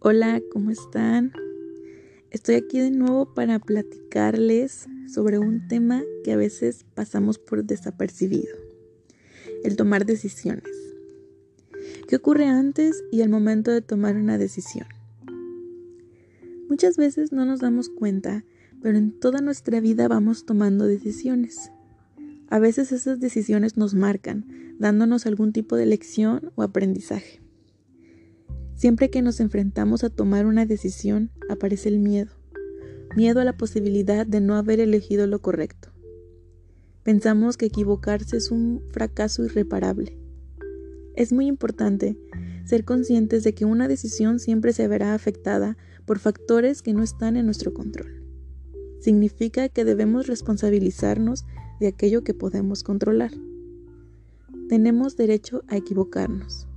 [0.00, 1.32] Hola, ¿cómo están?
[2.30, 8.54] Estoy aquí de nuevo para platicarles sobre un tema que a veces pasamos por desapercibido,
[9.64, 10.70] el tomar decisiones.
[12.06, 14.86] ¿Qué ocurre antes y al momento de tomar una decisión?
[16.68, 18.44] Muchas veces no nos damos cuenta,
[18.80, 21.72] pero en toda nuestra vida vamos tomando decisiones.
[22.50, 24.46] A veces esas decisiones nos marcan,
[24.78, 27.40] dándonos algún tipo de lección o aprendizaje.
[28.78, 32.30] Siempre que nos enfrentamos a tomar una decisión, aparece el miedo.
[33.16, 35.88] Miedo a la posibilidad de no haber elegido lo correcto.
[37.02, 40.16] Pensamos que equivocarse es un fracaso irreparable.
[41.16, 42.16] Es muy importante
[42.66, 45.76] ser conscientes de que una decisión siempre se verá afectada
[46.06, 48.22] por factores que no están en nuestro control.
[49.00, 51.44] Significa que debemos responsabilizarnos
[51.80, 53.32] de aquello que podemos controlar.
[54.68, 56.68] Tenemos derecho a equivocarnos.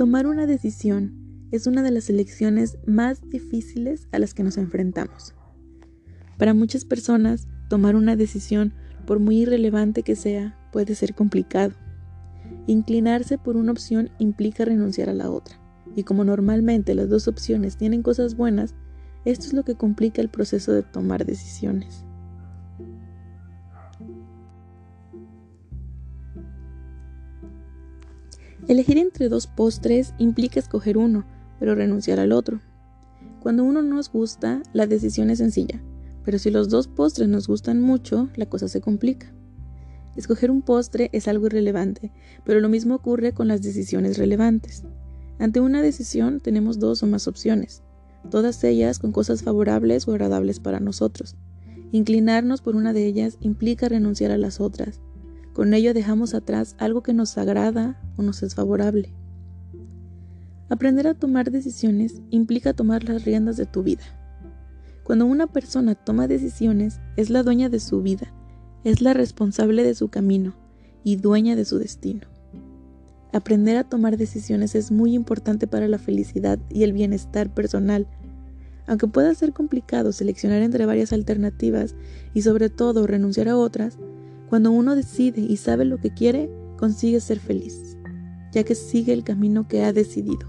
[0.00, 1.12] Tomar una decisión
[1.50, 5.34] es una de las elecciones más difíciles a las que nos enfrentamos.
[6.38, 8.72] Para muchas personas, tomar una decisión,
[9.04, 11.74] por muy irrelevante que sea, puede ser complicado.
[12.66, 15.60] Inclinarse por una opción implica renunciar a la otra,
[15.94, 18.74] y como normalmente las dos opciones tienen cosas buenas,
[19.26, 22.06] esto es lo que complica el proceso de tomar decisiones.
[28.68, 31.24] Elegir entre dos postres implica escoger uno,
[31.58, 32.60] pero renunciar al otro.
[33.40, 35.82] Cuando uno nos gusta, la decisión es sencilla,
[36.24, 39.32] pero si los dos postres nos gustan mucho, la cosa se complica.
[40.16, 42.12] Escoger un postre es algo irrelevante,
[42.44, 44.84] pero lo mismo ocurre con las decisiones relevantes.
[45.38, 47.82] Ante una decisión tenemos dos o más opciones,
[48.30, 51.36] todas ellas con cosas favorables o agradables para nosotros.
[51.92, 55.00] Inclinarnos por una de ellas implica renunciar a las otras,
[55.52, 59.12] con ello dejamos atrás algo que nos agrada o nos es favorable.
[60.68, 64.04] Aprender a tomar decisiones implica tomar las riendas de tu vida.
[65.02, 68.32] Cuando una persona toma decisiones, es la dueña de su vida,
[68.84, 70.54] es la responsable de su camino
[71.02, 72.28] y dueña de su destino.
[73.32, 78.06] Aprender a tomar decisiones es muy importante para la felicidad y el bienestar personal.
[78.86, 81.94] Aunque pueda ser complicado seleccionar entre varias alternativas
[82.34, 83.98] y sobre todo renunciar a otras,
[84.50, 87.96] cuando uno decide y sabe lo que quiere, consigue ser feliz,
[88.50, 90.48] ya que sigue el camino que ha decidido.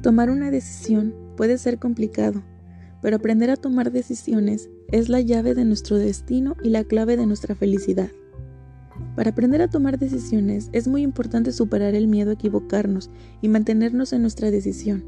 [0.00, 2.42] Tomar una decisión puede ser complicado,
[3.02, 7.26] pero aprender a tomar decisiones es la llave de nuestro destino y la clave de
[7.26, 8.08] nuestra felicidad.
[9.16, 13.10] Para aprender a tomar decisiones es muy importante superar el miedo a equivocarnos
[13.42, 15.04] y mantenernos en nuestra decisión,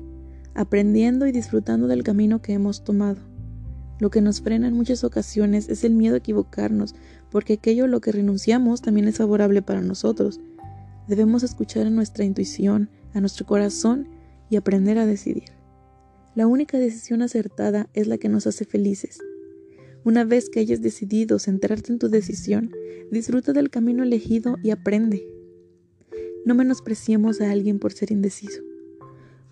[0.54, 3.35] aprendiendo y disfrutando del camino que hemos tomado.
[3.98, 6.94] Lo que nos frena en muchas ocasiones es el miedo a equivocarnos,
[7.30, 10.40] porque aquello a lo que renunciamos también es favorable para nosotros.
[11.08, 14.08] Debemos escuchar a nuestra intuición, a nuestro corazón
[14.50, 15.52] y aprender a decidir.
[16.34, 19.18] La única decisión acertada es la que nos hace felices.
[20.04, 22.70] Una vez que hayas decidido centrarte en tu decisión,
[23.10, 25.26] disfruta del camino elegido y aprende.
[26.44, 28.62] No menospreciemos a alguien por ser indeciso.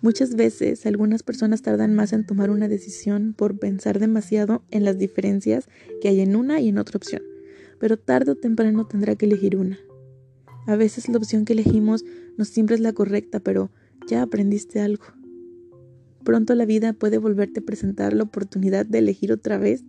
[0.05, 4.99] Muchas veces algunas personas tardan más en tomar una decisión por pensar demasiado en las
[4.99, 5.67] diferencias
[5.99, 7.23] que hay en una y en otra opción,
[7.79, 9.79] pero tarde o temprano tendrá que elegir una.
[10.67, 12.05] A veces la opción que elegimos
[12.37, 13.71] no siempre es la correcta, pero
[14.07, 15.05] ya aprendiste algo.
[16.23, 19.85] Pronto la vida puede volverte a presentar la oportunidad de elegir otra vez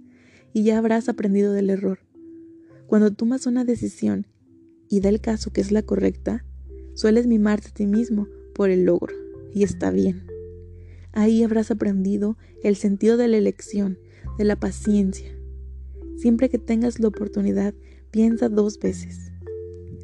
[0.55, 1.99] y ya habrás aprendido del error.
[2.87, 4.26] Cuando tomas una decisión
[4.88, 6.43] y da el caso que es la correcta,
[6.94, 9.25] sueles mimarte a ti mismo por el logro
[9.56, 10.27] y está bien.
[11.12, 13.99] Ahí habrás aprendido el sentido de la elección,
[14.37, 15.34] de la paciencia.
[16.19, 17.72] Siempre que tengas la oportunidad,
[18.11, 19.33] piensa dos veces.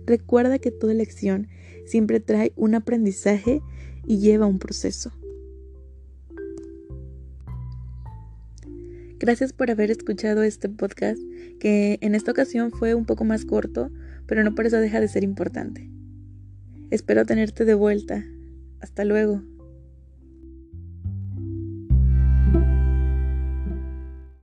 [0.06, 1.48] Recuerda que toda elección
[1.84, 3.60] siempre trae un aprendizaje
[4.06, 5.12] y lleva un proceso.
[9.18, 11.20] Gracias por haber escuchado este podcast,
[11.60, 13.90] que en esta ocasión fue un poco más corto,
[14.26, 15.90] pero no por eso deja de ser importante.
[16.90, 18.24] Espero tenerte de vuelta.
[18.82, 19.42] Hasta luego.